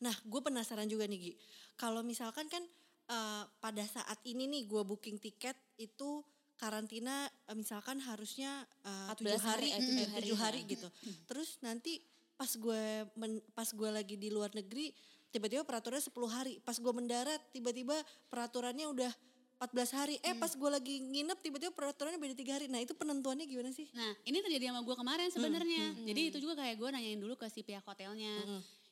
Nah, 0.00 0.16
gue 0.24 0.40
penasaran 0.40 0.88
juga 0.88 1.04
nih 1.04 1.18
Gi. 1.20 1.32
Kalau 1.76 2.00
misalkan 2.00 2.48
kan 2.48 2.64
uh, 3.08 3.44
pada 3.60 3.84
saat 3.84 4.20
ini 4.24 4.48
nih 4.48 4.64
gue 4.64 4.82
booking 4.84 5.20
tiket 5.20 5.56
itu 5.76 6.24
karantina 6.56 7.24
uh, 7.48 7.56
misalkan 7.56 8.00
harusnya 8.00 8.64
14 8.84 9.16
tujuh 9.16 9.40
hari, 9.40 9.44
hari, 9.44 9.68
eh, 9.68 9.76
eh, 9.76 9.80
tujuh 9.80 10.08
tujuh 10.20 10.38
hari, 10.40 10.60
hari, 10.64 10.72
gitu. 10.72 10.88
Terus 11.24 11.56
nanti 11.60 12.00
pas 12.36 12.48
gue 12.48 12.82
men- 13.16 13.44
pas 13.52 13.68
gue 13.68 13.90
lagi 13.92 14.16
di 14.16 14.32
luar 14.32 14.48
negeri 14.52 14.92
tiba-tiba 15.30 15.62
peraturannya 15.64 16.04
10 16.04 16.28
hari. 16.28 16.54
Pas 16.60 16.76
gue 16.76 16.92
mendarat 16.92 17.40
tiba-tiba 17.52 17.96
peraturannya 18.28 18.88
udah 18.88 19.12
14 19.60 19.92
hari. 19.92 20.16
Eh 20.24 20.32
pas 20.40 20.48
gue 20.48 20.70
lagi 20.72 21.04
nginep 21.04 21.38
tiba-tiba 21.44 21.72
peraturannya 21.76 22.16
beda 22.16 22.32
tiga 22.32 22.56
hari. 22.56 22.72
Nah 22.72 22.80
itu 22.80 22.96
penentuannya 22.96 23.44
gimana 23.44 23.68
sih? 23.70 23.84
Nah, 23.92 24.16
ini 24.24 24.40
terjadi 24.40 24.72
sama 24.72 24.80
gue 24.80 24.96
kemarin 24.96 25.28
sebenarnya. 25.28 25.84
Jadi 26.08 26.20
itu 26.32 26.38
juga 26.40 26.64
kayak 26.64 26.80
gue 26.80 26.88
nanyain 26.88 27.20
dulu 27.20 27.36
ke 27.36 27.44
si 27.52 27.60
pihak 27.60 27.84
hotelnya. 27.84 28.40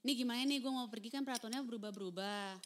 Ini 0.09 0.25
gimana 0.25 0.41
nih 0.41 0.65
gue 0.65 0.73
mau 0.73 0.89
pergi 0.89 1.13
kan 1.13 1.21
peraturannya 1.21 1.61
berubah-berubah. 1.69 2.57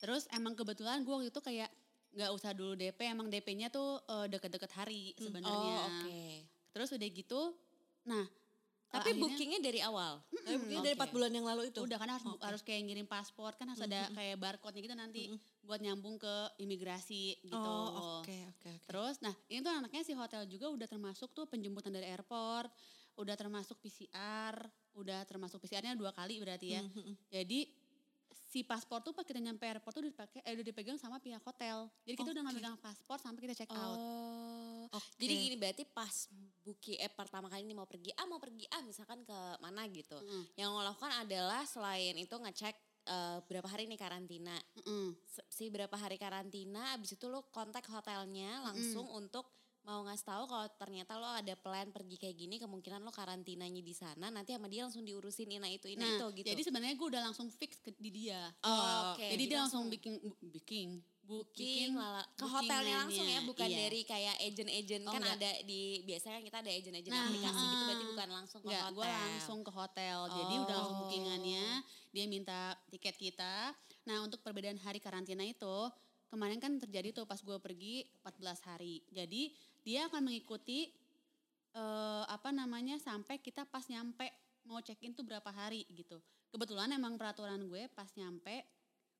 Terus 0.00 0.24
emang 0.32 0.56
kebetulan 0.56 1.04
gue 1.04 1.12
waktu 1.12 1.28
itu 1.28 1.44
kayak 1.44 1.68
nggak 2.16 2.32
usah 2.32 2.56
dulu 2.56 2.72
DP, 2.72 3.12
emang 3.12 3.28
DP-nya 3.28 3.68
tuh 3.68 4.00
eh, 4.08 4.24
deket-deket 4.32 4.72
hari 4.72 5.12
sebenarnya. 5.20 5.52
Oh, 5.52 5.84
oke. 5.84 6.24
Terus 6.72 6.88
udah 6.96 7.08
gitu, 7.12 7.52
nah 8.08 8.24
Tapi 8.88 9.12
akhirnya- 9.12 9.20
bookingnya 9.20 9.60
dari 9.60 9.84
awal. 9.84 10.16
Eh, 10.48 10.56
buktinya 10.56 10.80
dari 10.80 10.96
oke. 10.96 11.04
4 11.04 11.12
bulan 11.12 11.28
yang 11.28 11.44
lalu 11.44 11.68
itu. 11.68 11.84
Udah 11.84 12.00
kan 12.00 12.08
harus 12.08 12.24
harus 12.40 12.62
kayak 12.64 12.88
ngirim 12.88 13.04
paspor 13.04 13.52
kan 13.52 13.68
harus 13.68 13.84
ada 13.84 14.08
kayak 14.08 14.40
barcode-nya 14.40 14.80
gitu 14.80 14.96
nanti 14.96 15.22
buat 15.60 15.84
nyambung 15.84 16.16
ke 16.16 16.34
imigrasi 16.56 17.36
gitu. 17.44 17.52
Oh, 17.52 18.24
oke 18.24 18.32
oke 18.32 18.68
oke. 18.80 18.88
Terus 18.88 19.20
nah 19.20 19.36
ini 19.52 19.60
tuh 19.60 19.76
anaknya 19.76 20.08
si 20.08 20.16
hotel 20.16 20.48
juga 20.48 20.72
udah 20.72 20.88
termasuk 20.88 21.36
tuh 21.36 21.44
penjemputan 21.44 21.92
dari 21.92 22.08
airport, 22.08 22.72
udah 23.18 23.34
termasuk 23.34 23.76
PCR, 23.76 24.54
udah 24.94 25.20
termasuk 25.24 25.58
PCR-nya 25.58 25.92
dua 25.92 26.10
kali 26.10 26.38
berarti 26.38 26.72
ya. 26.72 26.82
Jadi 27.28 27.66
si 28.44 28.62
paspor 28.62 29.02
tuh 29.02 29.12
pas 29.12 29.22
kita 29.22 29.36
nyampe 29.36 29.60
airport 29.62 29.92
tuh 29.92 30.04
dipakai 30.04 30.40
eh, 30.40 30.54
udah 30.54 30.64
dipegang 30.64 30.96
sama 30.96 31.18
pihak 31.18 31.42
hotel. 31.42 31.84
Jadi 32.02 32.14
kita 32.16 32.30
udah 32.30 32.42
nggak 32.42 32.56
megang 32.56 32.78
paspor 32.78 33.18
sampai 33.18 33.40
kita 33.42 33.54
check 33.56 33.70
out. 33.70 33.98
Oh. 33.98 34.86
Oke. 34.88 35.20
Jadi 35.20 35.34
gini 35.36 35.56
berarti 35.56 35.84
pas 35.84 36.30
buki 36.62 36.96
eh 36.96 37.10
pertama 37.10 37.46
kali 37.46 37.60
ini 37.62 37.74
mau 37.74 37.84
pergi 37.84 38.08
ah 38.14 38.24
mau 38.24 38.38
pergi 38.38 38.64
ah 38.70 38.80
misalkan 38.80 39.20
ke 39.20 39.36
mana 39.58 39.84
gitu. 39.88 40.16
Yang 40.54 40.68
lo 40.70 40.80
lakukan 40.82 41.12
adalah 41.18 41.62
selain 41.64 42.14
itu 42.14 42.32
ngecek 42.32 42.74
eh, 43.04 43.38
berapa 43.42 43.66
hari 43.66 43.84
nih 43.84 43.98
karantina. 43.98 44.56
Mm-mm. 44.78 45.12
Se- 45.20 45.44
Si 45.50 45.64
berapa 45.68 45.92
hari 45.92 46.16
karantina 46.16 46.94
abis 46.94 47.12
itu 47.12 47.26
lo 47.26 47.50
kontak 47.50 47.84
hotelnya 47.84 48.62
langsung 48.64 49.04
untuk 49.10 49.44
mau 49.88 50.04
ngasih 50.04 50.20
tahu 50.22 50.44
kalau 50.44 50.68
ternyata 50.76 51.16
lo 51.16 51.24
ada 51.26 51.56
plan 51.56 51.88
pergi 51.88 52.20
kayak 52.20 52.36
gini 52.36 52.60
kemungkinan 52.60 53.00
lo 53.00 53.08
karantinanya 53.08 53.80
di 53.80 53.94
sana 53.94 54.28
nanti 54.28 54.52
sama 54.52 54.68
dia 54.68 54.84
langsung 54.84 55.00
diurusin 55.00 55.48
ina 55.48 55.64
itu 55.66 55.88
ina 55.88 56.04
Nah, 56.04 56.12
itu 56.14 56.26
gitu. 56.36 56.46
jadi 56.46 56.60
sebenarnya 56.60 56.92
gue 56.94 57.08
udah 57.08 57.22
langsung 57.24 57.48
fix 57.48 57.80
ke, 57.80 57.96
di 57.96 58.12
dia. 58.12 58.52
Oh, 58.60 59.16
oke. 59.16 59.24
Jadi 59.24 59.32
Jadi 59.32 59.44
dia 59.48 59.58
langsung 59.58 59.88
bikin 59.88 60.20
bu- 60.20 60.36
bikin 60.42 60.88
booking 61.24 61.88
bikin 61.88 61.90
lala, 61.94 62.20
ke 62.32 62.44
hotelnya 62.44 62.96
langsung 63.02 63.24
ya 63.24 63.40
bukan 63.42 63.64
Iya. 63.66 63.76
dari 63.78 64.00
kayak 64.02 64.36
agent-agent 64.42 65.02
Oh, 65.02 65.12
kan 65.12 65.20
enggak. 65.20 65.36
ada 65.36 65.50
di 65.62 65.80
biasanya 66.02 66.34
kan 66.36 66.44
kita 66.44 66.58
ada 66.58 66.70
agent-agent 66.70 67.12
Nah, 67.12 67.24
aplikasi 67.24 67.56
gitu 67.62 67.72
ah. 67.74 67.86
berarti 67.86 68.04
bukan 68.06 68.28
langsung 68.30 68.60
ke 68.60 68.66
Enggak, 68.66 68.82
hotel. 68.82 68.92
gue 68.94 69.08
langsung 69.08 69.58
ke 69.60 69.72
hotel. 69.72 70.18
Jadi 70.30 70.54
udah 70.58 70.74
langsung 70.74 70.94
Oh. 70.94 71.00
bookingannya. 71.02 71.64
Dia 72.10 72.24
minta 72.26 72.60
tiket 72.88 73.16
kita. 73.16 73.72
Nah 74.04 74.16
untuk 74.20 74.40
perbedaan 74.40 74.76
hari 74.78 74.98
karantina 74.98 75.44
itu, 75.44 75.76
kemarin 76.28 76.56
kan 76.56 76.76
terjadi 76.78 77.12
tuh 77.14 77.24
pas 77.24 77.36
gue 77.38 77.56
pergi 77.58 78.04
14 78.18 78.60
hari. 78.62 79.00
Jadi 79.10 79.52
dia 79.88 80.04
akan 80.12 80.28
mengikuti 80.28 80.92
eh 81.72 82.24
apa 82.28 82.52
namanya 82.52 83.00
sampai 83.00 83.40
kita 83.40 83.64
pas 83.64 83.88
nyampe 83.88 84.28
mau 84.68 84.84
check 84.84 85.00
in 85.00 85.16
tuh 85.16 85.24
berapa 85.24 85.48
hari 85.48 85.88
gitu. 85.88 86.20
Kebetulan 86.52 86.92
emang 86.92 87.16
peraturan 87.16 87.64
gue 87.64 87.88
pas 87.96 88.08
nyampe, 88.12 88.68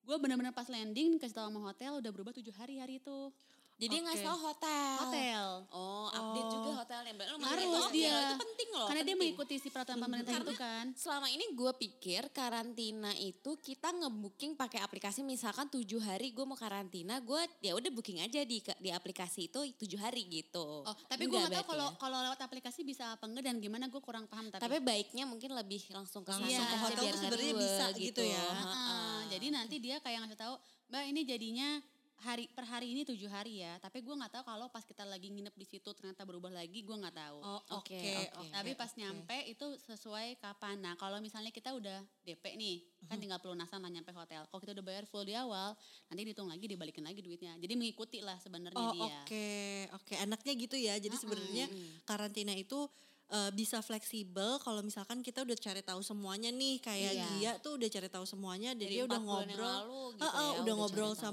gue 0.05 0.16
bener-bener 0.20 0.52
pas 0.52 0.69
landing 0.69 1.16
tau 1.16 1.48
sama 1.48 1.60
hotel 1.72 2.05
udah 2.05 2.12
berubah 2.12 2.36
tujuh 2.36 2.52
hari 2.52 2.77
hari 2.77 3.00
itu. 3.00 3.33
Jadi 3.78 3.94
nggak 3.94 4.16
Oke. 4.18 4.26
tahu 4.26 4.38
hotel. 4.42 4.94
Hotel. 4.98 5.44
Oh, 5.70 6.10
update 6.10 6.50
juga 6.50 6.70
hotelnya. 6.82 7.12
Mbak, 7.14 7.26
Lo 7.30 7.36
Harus 7.38 7.62
itu- 7.62 7.94
dia. 7.94 8.16
Itu 8.26 8.34
penting 8.36 8.69
loh. 8.75 8.86
Karena 8.91 9.03
dia 9.03 9.06
penting. 9.08 9.19
mengikuti 9.22 9.54
si 9.56 9.69
peraturan 9.70 9.98
pemerintah 10.03 10.34
itu 10.34 10.54
kan. 10.58 10.84
Selama 10.98 11.30
ini 11.30 11.44
gue 11.54 11.72
pikir 11.78 12.22
karantina 12.28 13.14
itu 13.14 13.54
kita 13.56 13.94
ngebooking 13.94 14.58
pakai 14.58 14.82
aplikasi 14.82 15.22
misalkan 15.22 15.70
tujuh 15.70 16.03
hari 16.03 16.34
gue 16.34 16.42
mau 16.42 16.58
karantina 16.58 17.22
gue 17.22 17.38
ya 17.60 17.72
udah 17.72 17.91
booking 17.91 18.19
aja 18.19 18.42
di 18.42 18.58
di 18.58 18.91
aplikasi 18.91 19.47
itu 19.47 19.62
tujuh 19.78 19.97
hari 19.97 20.26
gitu. 20.26 20.82
Oh, 20.82 20.94
tapi 21.06 21.30
gue 21.30 21.38
gak 21.38 21.47
tahu 21.47 21.54
berarti 21.54 21.70
kalau 21.70 21.88
ya? 21.88 21.97
kalau 21.97 22.19
lewat 22.26 22.41
aplikasi 22.42 22.82
bisa 22.82 23.14
apa 23.14 23.24
enggak 23.24 23.47
dan 23.47 23.62
gimana 23.62 23.86
gue 23.86 24.03
kurang 24.03 24.26
paham 24.26 24.50
tapi. 24.50 24.58
Tapi 24.58 24.82
baiknya 24.82 25.22
mungkin 25.22 25.54
lebih 25.54 25.86
langsung 25.94 26.26
ke 26.26 26.34
Langsung 26.34 26.50
sana 26.50 26.66
ke 26.66 26.76
hotel 26.82 27.14
sebenarnya 27.14 27.54
bisa 27.54 27.84
gitu 27.94 28.22
ya. 28.26 28.42
Heeh, 28.42 28.66
Heeh. 28.66 29.19
jadi 29.30 29.47
nanti 29.54 29.78
dia 29.78 30.03
kayak 30.03 30.26
ngasih 30.26 30.34
tahu, 30.36 30.54
Mbak 30.91 31.03
ini 31.06 31.20
jadinya 31.22 31.69
hari 32.18 32.50
per 32.50 32.64
hari 32.64 32.90
ini 32.90 33.02
tujuh 33.02 33.26
hari 33.26 33.62
ya. 33.62 33.78
Tapi 33.78 34.00
gue 34.00 34.10
nggak 34.10 34.32
tahu 34.32 34.44
kalau 34.44 34.66
pas 34.66 34.82
kita 34.82 35.02
lagi 35.02 35.28
nginep 35.28 35.54
di 35.54 35.62
situ 35.64 35.86
ternyata 35.92 36.22
berubah 36.22 36.50
lagi, 36.50 36.80
gue 36.80 36.92
nggak 36.92 37.14
tahu. 37.14 37.38
Oh, 37.38 37.62
oke, 37.78 37.94
Oke, 37.94 37.94
oke. 37.94 38.42
oke. 38.42 38.48
Tapi 38.50 38.70
pas 38.74 38.90
nyampe 38.92 39.36
itu 39.46 39.66
sesuai 39.84 40.36
kapan. 40.36 40.76
Nah 40.78 40.94
kalau 40.94 41.18
misalnya 41.18 41.48
kita 41.48 41.70
udah 41.70 41.98
DP 42.22 42.44
nih, 42.54 42.76
kan 43.06 43.16
tinggal 43.16 43.38
pelunasan 43.38 43.78
lah 43.78 43.88
nyampe 43.88 44.10
hotel. 44.10 44.42
Kalau 44.44 44.60
kita 44.60 44.74
udah 44.74 44.84
bayar 44.84 45.04
full 45.04 45.22
di 45.22 45.32
awal, 45.32 45.78
nanti 46.06 46.20
dihitung 46.22 46.46
lagi, 46.46 46.64
dibalikin 46.64 47.02
lagi 47.02 47.20
duitnya. 47.20 47.54
Jadi 47.56 47.72
mengikuti 47.72 48.18
lah 48.18 48.36
sebenarnya 48.36 48.78
Oh 48.78 48.92
dia. 48.92 49.02
oke 49.22 49.48
oke 49.94 50.14
enaknya 50.18 50.52
gitu 50.54 50.76
ya. 50.76 50.94
Jadi 50.96 51.14
sebenarnya 51.14 51.66
karantina 52.02 52.50
itu 52.52 52.90
eh, 53.28 53.52
bisa 53.52 53.78
fleksibel 53.78 54.56
kalau 54.58 54.80
misalkan 54.80 55.20
kita 55.20 55.44
udah 55.44 55.52
cari 55.54 55.84
tahu 55.84 56.00
semuanya 56.00 56.48
nih 56.48 56.80
kayak 56.80 57.12
Iya. 57.12 57.26
dia 57.30 57.50
tuh 57.60 57.76
udah 57.76 57.84
cari 57.86 58.08
tahu 58.08 58.24
semuanya 58.24 58.72
dan 58.72 58.88
dia 58.88 59.04
udah 59.04 59.20
ngobrol 59.20 59.68
lalu 59.84 60.02
gitu 60.16 60.24
Heeh, 60.24 60.32
ya, 60.32 60.48
udah 60.48 60.62
udah 60.64 60.74
ngobrol 60.74 61.12
cari 61.12 61.20
tahu. 61.20 61.28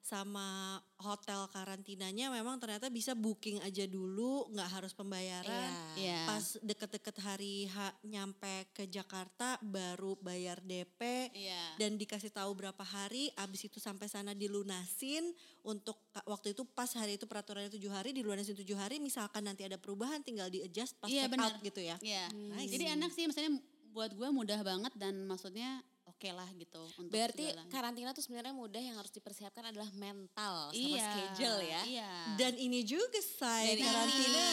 Sama 0.00 0.80
hotel 0.96 1.44
karantinanya 1.48 2.28
memang 2.28 2.56
ternyata 2.56 2.88
bisa 2.88 3.12
booking 3.12 3.60
aja 3.60 3.84
dulu 3.84 4.48
nggak 4.50 4.70
harus 4.70 4.92
pembayaran 4.92 5.70
Iya. 5.94 5.96
Iya. 5.96 6.20
pas 6.24 6.44
deket-deket 6.58 7.16
hari 7.20 7.68
H 7.68 7.76
nyampe 8.02 8.68
ke 8.72 8.84
Jakarta 8.84 9.60
baru 9.60 10.16
bayar 10.18 10.58
DP 10.60 11.30
Iya. 11.30 11.76
dan 11.76 11.94
dikasih 11.94 12.32
tahu 12.32 12.52
berapa 12.54 12.80
hari 12.80 13.28
abis 13.34 13.68
itu 13.68 13.76
sampai 13.76 14.08
sana 14.08 14.32
dilunasin 14.32 15.36
untuk 15.62 16.00
waktu 16.24 16.52
itu 16.52 16.64
pas 16.64 16.88
hari 16.92 17.14
itu 17.14 17.24
peraturannya 17.24 17.68
tujuh 17.70 17.92
hari 17.92 18.10
dilunasin 18.10 18.56
tujuh 18.56 18.74
hari 18.74 18.96
misalkan 18.96 19.44
nanti 19.44 19.62
ada 19.62 19.76
perubahan 19.76 20.20
tinggal 20.20 20.48
di 20.48 20.64
adjust 20.64 20.96
pas 20.96 21.06
Iya 21.06 21.28
check 21.28 21.36
out 21.38 21.56
gitu 21.60 21.80
ya 21.80 21.96
Iya. 22.00 22.24
Nice. 22.32 22.72
Jadi 22.72 22.84
enak 22.88 23.10
sih 23.12 23.24
maksudnya 23.28 23.52
buat 23.90 24.14
gue 24.14 24.28
mudah 24.30 24.62
banget 24.62 24.94
dan 24.94 25.26
maksudnya 25.26 25.82
oke 26.20 26.36
lah 26.36 26.44
gitu 26.52 26.84
untuk 27.00 27.08
Berarti 27.08 27.48
segalanya. 27.48 27.72
karantina 27.72 28.10
tuh 28.12 28.20
sebenarnya 28.20 28.52
mudah 28.52 28.76
yang 28.76 28.92
harus 29.00 29.08
dipersiapkan 29.08 29.72
adalah 29.72 29.88
mental 29.96 30.68
sama 30.68 30.76
iya, 30.76 31.00
schedule 31.08 31.58
ya. 31.64 31.82
Iya. 31.88 32.12
dan 32.36 32.52
ini 32.60 32.84
juga 32.84 33.16
say 33.24 33.72
Dan 33.72 33.80
ini. 33.80 33.84
karantina 33.88 34.44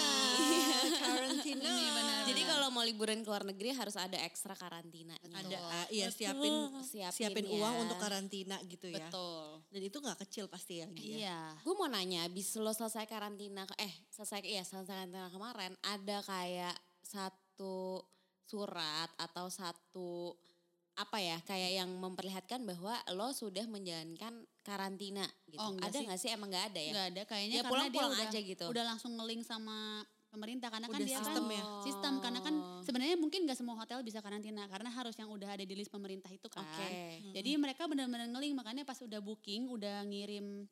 karantina 1.04 1.72
Jadi 2.24 2.42
kalau 2.44 2.68
mau 2.72 2.84
liburan 2.84 3.20
ke 3.20 3.28
luar 3.28 3.44
negeri 3.44 3.76
harus 3.76 4.00
ada 4.00 4.16
ekstra 4.24 4.56
karantina. 4.56 5.20
ada 5.36 5.58
ah, 5.60 5.88
iya 5.92 6.08
siapin 6.08 6.72
Siapin 6.88 7.12
siapin, 7.12 7.46
ya. 7.52 7.60
uang 7.60 7.76
untuk 7.84 8.00
karantina 8.00 8.56
gitu 8.64 8.88
ya 8.88 9.04
Betul. 9.04 9.60
dan 9.68 9.82
itu 9.84 9.98
nggak 10.00 10.20
kecil 10.24 10.48
pasti 10.48 10.80
ya 10.80 10.88
Gia. 10.88 11.04
Iya. 11.20 11.40
Gue 11.68 11.76
mau 11.76 11.92
nanya, 11.92 12.24
abis 12.24 12.56
lo 12.56 12.72
selesai 12.72 13.04
karantina, 13.04 13.68
eh 13.76 13.92
selesai 14.08 14.40
iya 14.48 14.64
selesai 14.64 14.88
karantina 14.88 15.28
kemarin, 15.28 15.76
ada 15.84 16.24
kayak 16.24 16.76
satu 17.04 18.00
surat 18.44 19.12
atau 19.20 19.52
satu 19.52 20.32
apa 20.98 21.18
ya 21.22 21.38
kayak 21.46 21.78
yang 21.78 21.90
memperlihatkan 22.02 22.66
bahwa 22.66 22.98
lo 23.14 23.30
sudah 23.30 23.70
menjalankan 23.70 24.34
karantina 24.66 25.30
gitu. 25.46 25.62
Oh, 25.62 25.78
enggak 25.78 25.94
ada 25.94 25.98
sih. 26.02 26.06
nggak 26.10 26.20
sih? 26.20 26.30
Emang 26.34 26.50
nggak 26.50 26.66
ada 26.74 26.82
ya? 26.82 26.92
Nggak 26.92 27.08
ada 27.14 27.22
kayaknya 27.30 27.56
Ya, 27.56 27.62
karena 27.62 27.72
pulang-pulang 27.72 28.12
dia 28.12 28.18
udah, 28.18 28.30
aja 28.34 28.40
gitu. 28.42 28.66
Udah 28.66 28.84
langsung 28.84 29.12
ngeling 29.14 29.42
sama 29.46 30.02
pemerintah 30.28 30.68
karena 30.74 30.90
kan 30.90 31.00
Udah 31.00 31.08
dia 31.08 31.18
sistem 31.22 31.44
kan 31.48 31.56
ya? 31.56 31.64
sistem 31.88 32.14
karena 32.20 32.40
kan 32.44 32.56
sebenarnya 32.84 33.16
mungkin 33.16 33.40
nggak 33.48 33.58
semua 33.58 33.80
hotel 33.80 34.04
bisa 34.04 34.20
karantina 34.20 34.68
karena 34.68 34.90
harus 34.92 35.16
yang 35.16 35.32
udah 35.32 35.50
ada 35.56 35.64
di 35.64 35.76
list 35.78 35.94
pemerintah 35.94 36.34
itu 36.34 36.50
kan. 36.50 36.66
Oke. 36.66 36.90
Jadi 37.32 37.50
mereka 37.56 37.86
benar-benar 37.86 38.28
ngeling 38.34 38.58
makanya 38.58 38.84
pas 38.84 38.98
udah 39.00 39.22
booking 39.22 39.70
udah 39.70 40.04
ngirim 40.10 40.66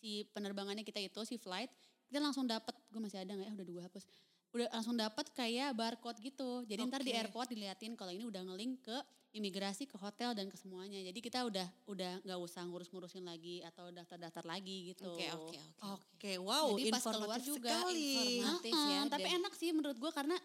si 0.00 0.24
penerbangannya 0.32 0.84
kita 0.84 1.00
itu 1.00 1.20
si 1.28 1.36
flight 1.36 1.68
kita 2.06 2.22
langsung 2.22 2.46
dapat 2.46 2.72
gue 2.92 3.00
masih 3.02 3.22
ada 3.22 3.32
nggak 3.34 3.48
ya 3.50 3.52
udah 3.56 3.66
dua 3.66 3.80
hapus 3.88 4.04
udah 4.54 4.68
langsung 4.72 4.96
dapat 4.96 5.26
kayak 5.32 5.74
barcode 5.74 6.18
gitu 6.22 6.64
jadi 6.64 6.86
ntar 6.86 7.02
di 7.02 7.12
airport 7.12 7.50
diliatin 7.50 7.98
kalau 7.98 8.14
ini 8.14 8.24
udah 8.24 8.40
ngeling 8.46 8.78
ke 8.80 8.96
imigrasi 9.36 9.84
ke 9.84 10.00
hotel 10.00 10.32
dan 10.32 10.48
ke 10.48 10.56
semuanya 10.56 10.96
jadi 11.04 11.18
kita 11.20 11.44
udah 11.44 11.68
udah 11.84 12.24
nggak 12.24 12.40
usah 12.40 12.64
ngurus-ngurusin 12.64 13.26
lagi 13.26 13.60
atau 13.60 13.92
daftar-daftar 13.92 14.48
lagi 14.48 14.96
gitu 14.96 15.04
Oke 15.12 15.28
oke 15.28 15.36
oke. 15.36 15.58
oke. 15.84 16.04
Oke, 16.16 16.32
wow, 16.40 16.72
Jadi 16.72 16.88
pas 16.88 17.04
keluar 17.04 17.36
informatif 17.36 17.44
juga 17.44 17.68
sekali. 17.68 18.08
informatif. 18.16 18.72
Ya, 18.72 19.00
tapi 19.12 19.28
dan- 19.28 19.36
enak 19.44 19.52
sih 19.52 19.70
menurut 19.76 19.98
gue 20.00 20.10
karena 20.10 20.36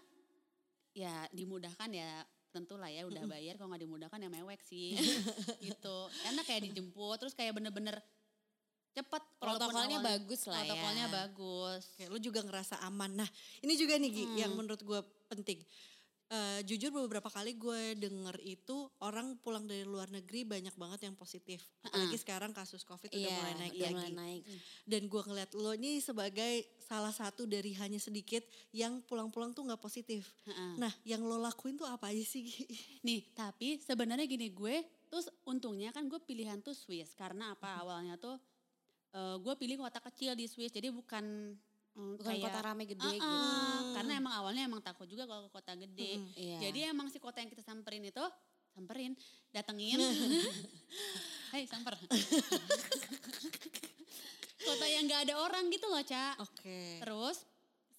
ya 0.92 1.24
dimudahkan 1.32 1.88
ya 1.88 2.28
tentu 2.52 2.76
lah 2.76 2.92
ya 2.92 3.08
udah 3.08 3.24
bayar 3.24 3.56
kalau 3.56 3.72
nggak 3.72 3.88
dimudahkan 3.88 4.20
ya 4.20 4.28
mewek 4.28 4.60
sih 4.68 4.92
gitu 5.64 5.98
enak 6.28 6.44
kayak 6.44 6.68
dijemput 6.68 7.16
terus 7.16 7.32
kayak 7.32 7.56
bener-bener 7.56 7.96
cepat 8.94 9.24
Protokolnya 9.38 9.98
awalnya- 9.98 10.04
bagus 10.04 10.42
lah 10.46 10.58
ya. 10.58 10.68
protokolnya 10.68 11.06
bagus 11.10 11.84
Oke, 11.94 12.06
lu 12.08 12.18
juga 12.20 12.40
ngerasa 12.42 12.76
aman. 12.82 13.12
Nah, 13.16 13.30
ini 13.60 13.74
juga 13.74 13.96
nih 13.96 14.12
Gi, 14.12 14.26
Hmm. 14.26 14.38
yang 14.38 14.52
menurut 14.54 14.82
gue 14.82 15.00
penting. 15.28 15.64
eh, 16.30 16.64
jujur 16.64 16.96
beberapa 16.96 17.28
kali 17.28 17.60
gue 17.60 17.92
denger 17.98 18.40
itu 18.40 18.72
orang 19.02 19.36
pulang 19.38 19.68
dari 19.68 19.84
luar 19.84 20.08
negeri 20.08 20.46
banyak 20.46 20.72
banget 20.74 21.04
yang 21.04 21.12
positif. 21.14 21.60
Apalagi 21.82 22.16
sekarang 22.16 22.52
kasus 22.52 22.84
covid 22.84 23.12
udah 23.12 23.20
Iya, 23.22 23.36
mulai 23.36 23.56
naik 23.58 23.74
udah 23.74 23.84
lagi. 23.84 23.96
mulai 23.98 24.12
naik. 24.14 24.42
Dan 24.82 25.02
gue 25.06 25.22
ngeliat 25.22 25.52
lo 25.54 25.72
ini 25.74 26.00
sebagai 26.00 26.54
salah 26.80 27.12
satu 27.12 27.44
dari 27.44 27.76
hanya 27.76 28.00
sedikit 28.00 28.44
yang 28.72 29.04
pulang-pulang 29.04 29.52
tuh 29.52 29.68
nggak 29.68 29.82
positif. 29.82 30.24
Heeh. 30.46 30.80
Nah, 30.80 30.96
yang 31.04 31.20
lo 31.22 31.36
lakuin 31.38 31.76
tuh 31.76 31.84
apa 31.86 32.08
aja 32.08 32.24
sih? 32.24 32.48
Gi? 32.48 32.64
Nih, 33.04 33.28
tapi 33.34 33.76
sebenarnya 33.78 34.24
gini 34.24 34.48
gue, 34.50 34.76
terus 35.06 35.28
untungnya 35.44 35.92
kan 35.92 36.08
gue 36.08 36.20
pilihan 36.22 36.60
tuh 36.60 36.72
Swiss 36.72 37.12
karena 37.12 37.52
apa 37.52 37.68
Mm-hmm. 37.68 37.84
awalnya 37.84 38.16
tuh 38.16 38.40
eh, 39.12 39.36
gue 39.38 39.54
pilih 39.56 39.76
kota 39.78 40.00
kecil 40.02 40.34
di 40.34 40.46
Swiss, 40.46 40.72
jadi 40.72 40.90
bukan 40.90 41.56
eh, 41.92 42.14
Bukan 42.16 42.24
kayak, 42.24 42.44
kota 42.48 42.60
rame 42.62 42.84
gede 42.86 43.04
Ah, 43.04 43.12
gitu. 43.12 43.28
ah, 43.28 43.82
Karena 43.96 44.12
emang 44.16 44.34
awalnya 44.34 44.64
emang 44.64 44.80
takut 44.80 45.06
juga 45.06 45.24
kalau 45.26 45.46
ke 45.46 45.52
kota 45.52 45.76
gede. 45.76 46.18
Mm-mm. 46.18 46.36
Iya. 46.36 46.58
Jadi 46.70 46.80
emang 46.88 47.08
si 47.08 47.20
kota 47.20 47.40
yang 47.40 47.52
kita 47.52 47.62
samperin 47.62 48.02
itu, 48.02 48.26
samperin, 48.72 49.12
datengin. 49.50 50.00
Hei 51.52 51.68
samper. 51.68 52.00
kota 54.62 54.86
yang 54.88 55.04
gak 55.06 55.28
ada 55.28 55.36
orang 55.38 55.68
gitu 55.68 55.86
loh, 55.86 56.00
Ca. 56.02 56.38
Oke. 56.40 57.02
Terus 57.02 57.44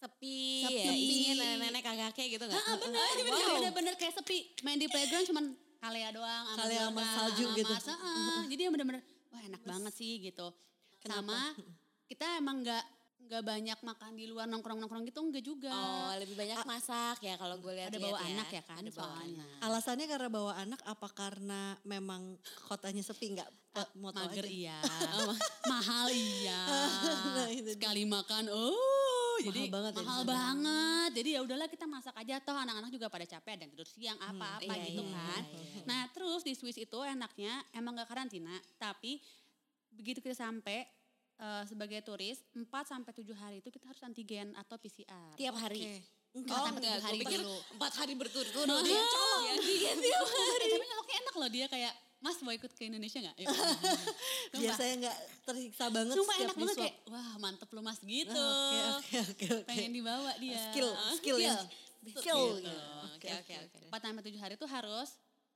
sepi, 0.00 0.66
Sepi. 0.66 1.30
nenek-nenek 1.30 1.82
kakek 1.84 2.26
gitu 2.32 2.42
nggak? 2.42 2.58
Ah, 2.58 2.74
bener, 2.74 3.06
bener-bener 3.54 3.94
kayak 3.94 4.14
sepi. 4.16 4.50
Main 4.64 4.74
di 4.74 4.88
playground 4.88 5.26
cuman 5.28 5.44
kalea 5.78 6.10
doang. 6.10 6.44
Kalea 6.56 6.90
sama 6.90 7.02
salju 7.04 7.46
gitu. 7.54 7.70
masa, 7.70 7.94
ah, 7.94 8.42
jadi 8.48 8.66
yang 8.66 8.72
bener-bener, 8.74 9.02
wah 9.30 9.42
enak 9.42 9.62
banget 9.62 9.92
sih 9.92 10.18
gitu. 10.18 10.48
Sama 11.06 11.54
kita 12.06 12.26
emang 12.38 12.60
nggak 12.62 12.84
nggak 13.22 13.48
banyak 13.48 13.78
makan 13.80 14.12
di 14.12 14.28
luar 14.28 14.44
nongkrong-nongkrong 14.44 15.08
gitu 15.08 15.24
enggak 15.24 15.40
juga. 15.40 15.72
Oh, 15.72 16.12
lebih 16.20 16.36
banyak 16.36 16.68
masak 16.68 17.16
ya 17.24 17.40
kalau 17.40 17.56
gue 17.56 17.72
lihat 17.72 17.88
Ada 17.88 17.98
bawa 18.02 18.18
anak 18.20 18.48
ya 18.52 18.62
kan 18.66 18.82
Ada 18.84 18.90
bawa 18.92 19.08
soalnya. 19.08 19.44
anak. 19.46 19.64
Alasannya 19.64 20.06
karena 20.10 20.28
bawa 20.28 20.52
anak 20.60 20.80
apa 20.84 21.08
karena 21.16 21.60
memang 21.86 22.36
kotanya 22.68 23.00
sepi 23.00 23.32
nggak 23.32 23.48
mau 23.96 24.12
tahu 24.12 24.28
Mager 24.28 24.44
aja? 24.44 24.52
iya, 24.52 24.78
mahal 25.72 26.06
iya. 26.12 26.60
Nah, 27.40 27.48
itu 27.48 27.72
dia. 27.72 27.74
Sekali 27.80 28.04
makan, 28.04 28.52
oh 28.52 28.92
jadi 29.40 29.72
banget 29.72 29.92
ya 29.96 30.04
mahal 30.04 30.22
sana. 30.22 30.32
banget. 30.36 31.10
Jadi 31.16 31.28
ya 31.34 31.40
udahlah 31.42 31.68
kita 31.72 31.86
masak 31.88 32.14
aja 32.20 32.34
toh 32.44 32.56
anak-anak 32.56 32.90
juga 32.92 33.06
pada 33.08 33.24
capek 33.26 33.50
ada 33.56 33.62
yang 33.64 33.72
tidur 33.72 33.88
siang 33.88 34.18
apa-apa 34.20 34.72
iya, 34.76 34.84
gitu 34.92 35.02
iya, 35.02 35.14
kan. 35.16 35.42
iya, 35.42 35.62
iya. 35.64 35.82
Nah 35.88 36.02
terus 36.12 36.42
di 36.44 36.52
Swiss 36.54 36.78
itu 36.78 36.98
enaknya 37.00 37.64
emang 37.72 37.96
gak 37.96 38.12
karantina, 38.12 38.54
tapi 38.76 39.18
begitu 39.94 40.18
kita 40.24 40.36
sampai 40.36 40.84
eh, 41.38 41.62
sebagai 41.68 42.00
turis 42.04 42.40
4 42.52 42.64
sampai 42.84 43.12
7 43.12 43.32
hari 43.36 43.56
itu 43.60 43.68
kita 43.70 43.88
harus 43.88 44.02
antigen 44.02 44.52
atau 44.58 44.76
PCR. 44.80 45.34
Tiap 45.36 45.54
hari. 45.56 45.82
Oke. 45.86 46.20
Enggak, 46.32 46.56
Oh 46.56 46.64
enggak, 46.72 46.96
tujuh 46.96 47.04
hari 47.04 47.16
gue 47.20 47.24
pikir 47.28 47.40
empat 47.76 47.92
hari 47.92 48.12
berturut-turut 48.16 48.68
dia 48.88 49.04
colok 49.04 49.40
ya. 49.44 49.54
Dia 49.60 49.92
tiap 50.00 50.26
hari. 50.32 50.64
Eh, 50.64 50.72
tapi 50.72 50.86
nyoloknya 50.88 51.16
enak 51.20 51.34
loh 51.36 51.50
dia 51.52 51.66
kayak, 51.68 51.92
Mas 52.22 52.38
mau 52.38 52.54
ikut 52.54 52.70
ke 52.70 52.86
Indonesia 52.86 53.18
gak? 53.18 53.36
Yuk. 53.36 53.50
Sumpah. 53.52 54.62
Biasanya 54.62 54.94
nggak 55.02 55.18
tersiksa 55.42 55.84
banget 55.90 56.14
Sumpah 56.14 56.36
setiap 56.38 56.46
enak 56.46 56.56
banget 56.56 56.76
kayak, 56.78 56.96
wah 57.10 57.30
mantep 57.42 57.68
lu 57.74 57.82
mas 57.82 57.98
gitu. 58.00 58.46
Oke 58.96 59.16
oke 59.28 59.46
oke. 59.60 59.66
Pengen 59.66 59.90
dibawa 59.90 60.32
dia. 60.38 60.62
Skill, 60.70 60.90
skill 61.18 61.38
ya. 61.42 61.58
Skill. 62.00 62.16
Skill. 62.16 62.42
Gitu. 62.62 62.80
Oke 63.18 63.28
oke 63.28 63.52
oke. 63.68 63.78
4 63.90 64.06
sampai 64.06 64.22
7 64.24 64.38
hari 64.40 64.54
itu 64.54 64.66
harus 64.70 65.08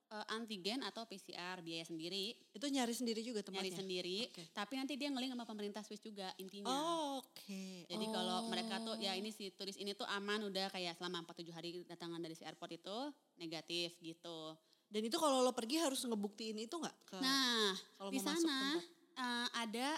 eh, 0.07 0.27
antigen 0.31 0.81
atau 0.81 1.03
PCR 1.03 1.59
biaya 1.59 1.83
sendiri, 1.83 2.39
Itu 2.51 2.67
nyari 2.67 2.91
sendiri 2.91 3.21
juga 3.21 3.43
nyari 3.43 3.69
tempatnya. 3.69 3.77
sendiri. 3.77 4.19
Oke. 4.29 4.43
Tapi 4.51 4.73
nanti 4.75 4.95
dia 4.95 5.09
ngeling 5.09 5.31
sama 5.31 5.43
pemerintah 5.43 5.81
Swiss 5.81 6.01
juga 6.01 6.31
intinya. 6.37 6.69
Oh, 6.69 7.19
Oke. 7.21 7.85
Jadi 7.85 8.07
kalau 8.09 8.47
mereka 8.47 8.79
tuh 8.81 8.95
ya 8.97 9.13
ini 9.13 9.29
si 9.29 9.51
turis 9.51 9.75
ini 9.75 9.93
tuh 9.93 10.07
aman 10.07 10.45
udah 10.45 10.69
kayak 10.69 10.95
selama 10.95 11.23
4 11.23 11.43
7 11.43 11.51
hari 11.51 11.69
datangan 11.83 12.19
dari 12.19 12.33
si 12.33 12.43
airport 12.43 12.73
itu 12.73 12.97
negatif 13.37 13.99
gitu. 13.99 14.55
Dan 14.87 15.03
itu 15.03 15.17
kalau 15.17 15.41
lo 15.41 15.51
pergi 15.51 15.77
harus 15.77 15.99
ngebuktiin 16.01 16.57
itu 16.57 16.73
nggak? 16.73 16.97
ke- 17.05 17.19
Nah, 17.19 17.75
kalau 17.97 18.11
di 18.11 18.19
sana 18.19 18.79
eh, 19.13 19.49
ada 19.53 19.89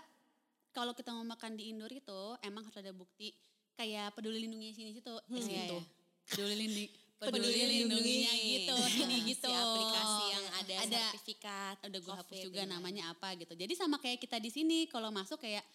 kalau 0.70 0.92
kita 0.92 1.10
mau 1.10 1.26
makan 1.26 1.52
di 1.52 1.68
indoor 1.68 1.90
itu 1.90 2.20
emang 2.40 2.64
harus 2.64 2.76
ada 2.76 2.88
bukti 2.90 3.34
kayak 3.74 4.10
peduli 4.10 4.40
lindungi 4.40 4.72
sini 4.72 4.90
situ, 4.90 5.12
eh, 5.12 5.28
iya, 5.28 5.42
situ. 5.42 5.76
iya. 5.76 5.84
Peduli 6.24 6.54
lindungi 6.56 6.86
Peduli 7.20 7.50
lindunginya 7.82 7.98
lindungi. 8.30 8.54
gitu, 8.54 8.74
ini 9.02 9.16
gitu. 9.26 9.46
Si 9.46 9.54
aplikasi 9.54 10.24
yang 10.28 10.46
ada, 10.54 10.74
Ada 10.78 10.98
sertifikat. 11.08 11.76
udah 11.82 12.00
gue 12.00 12.14
hapus 12.16 12.38
juga 12.40 12.62
ini. 12.62 12.70
namanya 12.70 13.02
apa 13.10 13.34
gitu. 13.34 13.52
Jadi 13.52 13.72
sama 13.74 13.96
kayak 13.96 14.18
kita 14.18 14.38
di 14.38 14.48
sini 14.48 14.86
kalau 14.86 15.10
masuk 15.10 15.38
kayak 15.38 15.66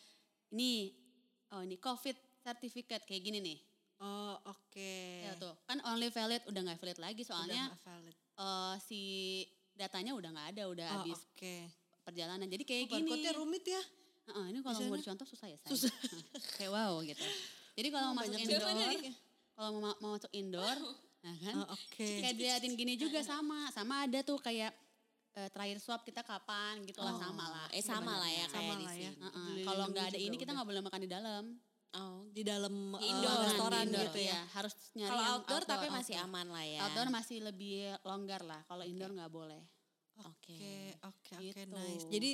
ini 0.50 0.96
oh 1.50 1.60
ini 1.60 1.76
COVID 1.76 2.16
certificate 2.40 3.04
kayak 3.04 3.22
gini 3.22 3.40
nih. 3.40 3.60
Oh 4.00 4.36
oke. 4.46 4.96
Ya 5.22 5.36
tuh 5.36 5.52
kan 5.64 5.80
only 5.86 6.08
valid 6.08 6.44
udah 6.46 6.62
nggak 6.62 6.78
valid 6.78 6.98
lagi 6.98 7.22
Udah 7.22 7.30
soalnya 7.30 7.64
nggak 7.68 7.82
valid. 7.82 8.16
eh, 8.36 8.76
si 8.82 9.02
datanya 9.74 10.12
udah 10.14 10.30
nggak 10.30 10.48
ada 10.52 10.64
udah 10.66 10.88
Oh, 10.88 10.96
habis 11.02 11.20
Oke. 11.30 11.68
perjalanan. 12.02 12.46
Jadi 12.46 12.64
kayak 12.64 12.84
Oh, 12.86 13.00
gini. 13.00 13.32
rumit 13.32 13.64
ya? 13.64 13.84
Heeh, 14.24 14.46
ini 14.50 14.60
kalau 14.60 14.80
mau 14.82 14.96
dicontoh 14.96 15.26
susah 15.26 15.48
ya 15.48 15.58
saya. 15.58 15.76
kayak 16.56 16.72
wow 16.72 17.00
gitu. 17.02 17.26
Jadi 17.74 17.88
kalau 17.90 18.08
Oh, 18.08 18.14
mau 18.14 18.24
masuk 18.24 18.38
indoor, 18.38 18.64
kalau 19.54 19.70
mau, 19.74 19.94
mau 19.98 20.12
masuk 20.14 20.32
indoor, 20.32 20.78
nah 21.24 21.36
kan, 21.40 21.54
Oh, 21.56 21.68
Oke. 21.72 22.20
kayak 22.20 22.36
diliatin 22.36 22.74
gini 22.74 22.94
juga 22.96 23.24
sama, 23.24 23.72
sama 23.72 24.04
ada 24.04 24.20
tuh 24.20 24.36
kayak 24.38 24.76
eh, 25.34 25.50
terakhir 25.50 25.80
swab 25.80 26.04
kita 26.04 26.20
kapan 26.22 26.84
gitu 26.84 27.00
lah 27.00 27.10
Oh, 27.10 27.18
sama 27.18 27.46
lah. 27.48 27.68
eh, 27.72 27.80
sama 27.80 28.14
lah 28.18 28.30
ya, 28.30 28.46
kayak 28.46 28.76
di 28.76 28.86
ya. 28.86 28.92
Heeh, 29.10 29.32
Peduli 29.34 29.64
Kalau 29.64 29.86
nggak 29.88 30.06
ada 30.06 30.18
ini 30.20 30.36
kita 30.36 30.52
nggak 30.52 30.68
boleh 30.68 30.82
makan 30.82 31.00
di 31.00 31.10
dalam. 31.10 31.46
Oh. 31.94 32.26
di 32.28 32.42
dalam 32.42 32.74
Di 32.92 33.00
eh, 33.00 33.08
indoor, 33.08 33.38
restoran 33.40 33.86
indoor, 33.86 34.02
gitu 34.10 34.20
ya. 34.20 34.42
Harus 34.50 34.74
nyari 34.94 35.10
Kalau 35.10 35.22
yang 35.22 35.34
outdoor, 35.38 35.62
tapi 35.64 35.88
masih 35.88 36.16
outdoor. 36.18 36.30
aman 36.34 36.48
lah 36.50 36.66
ya. 36.66 36.80
Outdoor 36.84 37.08
masih 37.08 37.38
lebih 37.40 37.76
longgar 38.02 38.42
lah. 38.42 38.62
Kalau 38.66 38.82
indoor 38.84 39.12
nggak 39.14 39.30
boleh. 39.30 39.62
Oke. 40.26 40.58
Oke, 41.00 41.34
oke, 41.34 41.38
Gitu. 41.40 41.70
nice. 41.70 42.06
Jadi 42.10 42.32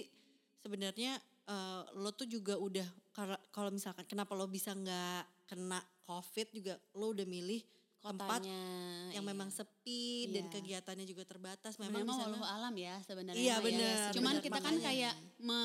sebenarnya 0.57 1.11
eh, 1.45 1.81
lo 1.93 2.11
tuh 2.11 2.23
juga 2.25 2.55
udah 2.55 2.87
kalau 3.49 3.67
misalkan 3.69 4.03
kenapa 4.05 4.31
lo 4.31 4.47
bisa 4.47 4.71
nggak 4.71 5.23
kena 5.45 5.79
COVID 6.03 6.47
juga 6.51 6.73
lo 6.93 7.11
udah 7.11 7.25
milih 7.25 7.59
tempat 7.99 8.39
Kotanya. 8.39 8.63
yang 9.11 9.21
iya. 9.21 9.29
memang 9.29 9.49
sepi 9.49 10.31
dan 10.31 10.45
Iya. 10.45 10.51
kegiatannya 10.51 11.03
juga 11.03 11.23
terbatas. 11.23 11.75
Memang 11.75 12.01
Memang 12.01 12.15
walau 12.17 12.41
alam 12.41 12.71
ya 12.73 12.95
sebenarnya. 13.03 13.35
Iya, 13.35 13.53
mah 13.53 13.59
ya. 13.59 13.65
bener, 13.65 13.97
Cuman 14.13 14.33
bener, 14.33 14.43
kita 14.43 14.57
kan 14.57 14.73
makanya. 14.73 14.85
kayak 14.85 15.13
me, 15.37 15.59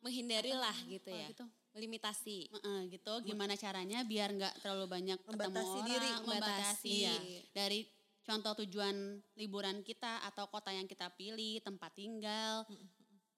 menghindari 0.00 0.52
lah 0.52 0.76
gitu 0.86 1.10
ya. 1.10 1.26
gitu. 1.28 1.44
Melimitasi. 1.72 2.38
Heeh, 2.48 2.78
gitu 2.92 3.12
gimana 3.22 3.56
caranya 3.56 4.02
biar 4.02 4.30
nggak 4.30 4.54
terlalu 4.60 4.86
banyak 4.86 5.18
ketemu 5.18 5.32
Membatasi 5.40 5.72
orang, 5.72 5.88
diri, 5.88 6.10
membatasi 6.12 6.28
membatasi. 6.28 6.96
ya. 7.00 7.16
dari 7.50 7.80
contoh 8.22 8.52
tujuan 8.62 8.96
liburan 9.34 9.80
kita 9.80 10.22
atau 10.22 10.46
kota 10.46 10.68
yang 10.68 10.84
kita 10.84 11.10
pilih 11.10 11.58
tempat 11.58 11.90
tinggal 11.92 12.62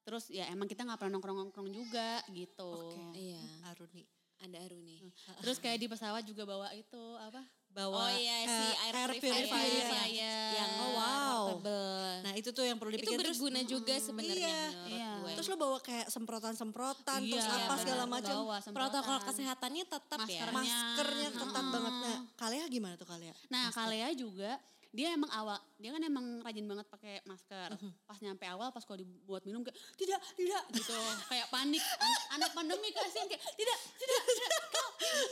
terus 0.02 0.28
ya 0.28 0.44
emang 0.46 0.66
kita 0.66 0.84
nggak 0.84 0.98
pernah 0.98 1.16
nongkrong 1.16 1.38
nongkrong 1.38 1.70
juga 1.70 2.20
gitu 2.28 2.92
Oke. 2.92 3.00
Iya. 3.16 3.40
Aruni 3.64 4.04
Ada 4.36 4.60
Aruni. 4.60 5.00
terus 5.40 5.56
kayak 5.56 5.78
di 5.78 5.88
pesawat 5.88 6.20
juga 6.22 6.44
bawa 6.44 6.68
itu 6.74 7.00
apa 7.16 7.40
bawa 7.74 8.06
Oh 8.06 8.10
iya 8.14 8.36
si 8.40 8.54
eh, 8.70 8.84
air, 8.86 8.94
air 8.94 9.10
purifier. 9.12 9.50
purifier. 9.50 10.50
Yang 10.54 10.70
Oh, 10.76 10.90
wow. 10.94 11.38
portable. 11.50 12.22
Nah 12.22 12.32
itu 12.32 12.48
tuh 12.48 12.62
yang 12.62 12.78
perlu 12.78 12.90
itu 12.90 13.02
dipikir. 13.02 13.18
Terus- 13.18 13.34
berguna 13.36 13.60
juga 13.64 13.94
sebenarnya 13.98 14.54
Iya. 14.70 14.86
Iya. 14.86 15.10
gue. 15.18 15.32
Terus 15.34 15.46
lo 15.48 15.56
bawa 15.56 15.78
kayak 15.80 16.06
semprotan-semprotan, 16.08 17.20
Iya, 17.20 17.32
terus 17.34 17.46
apa 17.46 17.74
segala 17.76 18.04
macam. 18.06 18.34
protokol 18.70 19.18
kesehatannya 19.24 19.84
tetap 19.84 20.18
ya. 20.22 20.46
Maskernya. 20.46 20.54
Maskernya 20.54 21.28
ketat 21.32 21.50
Heeh. 21.58 21.72
banget. 21.72 21.92
Nah, 22.00 22.18
Kalea 22.36 22.64
gimana 22.68 22.94
tuh 22.94 23.06
Kalea? 23.06 23.34
Nah, 23.48 23.64
Kalea 23.68 24.08
juga 24.14 24.52
dia 24.94 25.10
emang 25.10 25.26
awal 25.34 25.58
dia 25.74 25.90
kan 25.90 26.00
emang 26.06 26.38
rajin 26.40 26.64
banget 26.64 26.86
pakai 26.88 27.20
masker. 27.26 27.74
Pas 28.08 28.18
nyampe 28.22 28.46
awal 28.46 28.70
pas 28.70 28.80
kalau 28.86 29.02
dibuat 29.02 29.42
minum 29.44 29.60
kayak 29.60 29.74
tidak, 29.98 30.16
tidak 30.32 30.64
gitu. 30.70 30.96
kayak 31.28 31.50
panik. 31.50 31.82
An- 31.98 32.40
anak 32.40 32.54
pandemi 32.54 32.88
kasihan 32.94 33.26
kayak 33.26 33.42
tidak, 33.58 33.78
tidak, 34.00 34.22
tidak. 34.22 34.62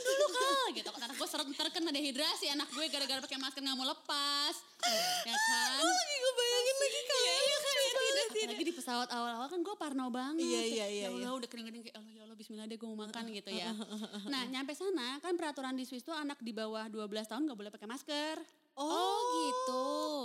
Dulu 0.03 0.25
kal 0.29 0.65
gitu. 0.77 0.89
Anak 0.93 1.15
gue 1.15 1.27
seret 1.31 1.47
terkena 1.47 1.89
dehidrasi 1.89 2.51
anak 2.51 2.69
gue 2.69 2.85
gara-gara 2.91 3.23
pakai 3.23 3.39
masker 3.39 3.63
nggak 3.63 3.77
mau 3.79 3.87
lepas. 3.87 4.55
ya 5.25 5.31
kan? 5.33 5.79
lagi 5.79 6.15
gue 6.19 6.33
bayangin 6.35 6.75
lagi 6.75 6.99
Kalea. 7.07 7.33
Iya 7.33 7.57
kan 7.57 7.73
ya 7.73 7.89
tidak 7.89 8.27
tidak. 8.35 8.53
Lagi 8.53 8.65
di 8.67 8.73
pesawat 8.75 9.09
awal-awal 9.09 9.47
kan 9.47 9.59
gue 9.63 9.75
parno 9.79 10.05
banget. 10.11 10.43
Iya, 10.43 10.61
iya, 10.67 10.85
iya, 10.91 11.05
Ya 11.07 11.09
Allah 11.09 11.33
iya. 11.33 11.39
udah 11.39 11.49
kering-kering 11.49 11.81
kayak 11.87 11.97
Allah 11.97 12.11
ya 12.11 12.21
Allah 12.27 12.37
bismillah 12.37 12.67
deh 12.67 12.77
gue 12.77 12.89
mau 12.91 12.99
makan 12.99 13.23
gitu 13.31 13.49
ya. 13.49 13.71
Nah 14.33 14.43
nyampe 14.51 14.75
sana 14.75 15.17
kan 15.23 15.33
peraturan 15.39 15.73
di 15.73 15.87
Swiss 15.87 16.05
tuh 16.05 16.13
anak 16.13 16.37
di 16.43 16.51
bawah 16.51 16.91
12 16.91 17.09
tahun 17.25 17.47
gak 17.47 17.57
boleh 17.57 17.71
pakai 17.71 17.87
masker. 17.87 18.37
Oh, 18.73 19.21
gitu. 19.49 19.83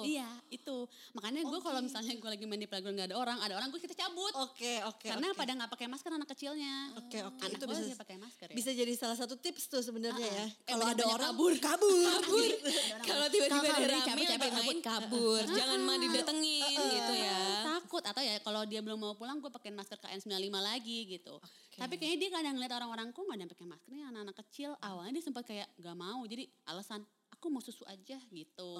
Iya 0.09 0.39
itu. 0.49 0.79
Makanya 1.17 1.45
gue 1.45 1.61
kalau 1.61 1.81
misalnya 1.85 2.13
gue 2.17 2.31
lagi 2.31 2.45
main 2.49 2.61
di 2.61 2.69
playground 2.69 2.97
gak 2.97 3.09
ada 3.13 3.17
orang, 3.17 3.39
ada 3.41 3.55
orang 3.57 3.69
gue 3.73 3.81
kita 3.81 3.95
cabut. 3.97 4.33
Oke, 4.41 4.81
oke. 4.85 5.09
Karena 5.09 5.33
oke. 5.33 5.39
pada 5.39 5.53
nggak 5.55 5.71
pakai 5.73 5.87
masker 5.89 6.11
anak 6.13 6.29
kecilnya. 6.33 6.75
Oke, 6.97 7.19
oke. 7.25 7.41
Anak 7.45 7.59
Itu 7.61 7.65
bisa 7.69 7.97
pakai 7.97 8.17
masker 8.17 8.47
ya. 8.53 8.57
bisa 8.57 8.71
jadi 8.73 8.93
salah 8.97 9.17
satu 9.17 9.35
tips 9.37 9.69
tuh 9.69 9.83
sebenarnya 9.85 10.29
ya. 10.29 10.47
Eh, 10.49 10.51
Kalau 10.75 10.87
ada 10.89 11.05
orang 11.05 11.31
kabur. 11.33 11.53
kabur. 11.61 12.05
Kabur. 12.05 12.49
Kalau 13.09 13.27
tiba-tiba 13.29 13.61
Kalau 13.61 13.77
ada 13.77 13.87
rame 13.89 14.07
capek-capek 14.09 14.49
sampai 14.49 14.65
main 14.65 14.81
kabur. 14.81 15.43
Jangan 15.45 15.79
mah 15.85 15.97
didatengin 16.01 16.79
gitu 16.93 17.13
ya. 17.17 17.41
Takut 17.79 18.05
atau 18.05 18.23
ya 18.25 18.37
kalau 18.43 18.63
dia 18.69 18.81
belum 18.85 18.99
mau 19.01 19.15
pulang 19.17 19.41
gue 19.41 19.51
pakein 19.53 19.77
masker 19.77 20.01
KN95 20.01 20.57
lagi 20.61 20.99
gitu. 21.09 21.37
Tapi 21.79 21.95
kayaknya 21.95 22.19
dia 22.19 22.31
kadang 22.35 22.55
ngeliat 22.59 22.73
orang-orang 22.75 23.15
kok 23.15 23.23
gak 23.23 23.39
ada 23.39 23.43
yang 23.47 23.53
pakai 23.55 23.67
masker 23.71 23.91
nih 23.95 24.05
anak-anak 24.11 24.37
kecil. 24.45 24.71
Awalnya 24.83 25.13
dia 25.15 25.25
sempat 25.25 25.45
kayak 25.47 25.69
gak 25.79 25.97
mau. 25.97 26.27
Jadi 26.27 26.51
alasan 26.67 27.07
aku 27.39 27.55
mau 27.55 27.63
susu 27.63 27.87
aja 27.87 28.19
gitu. 28.35 28.71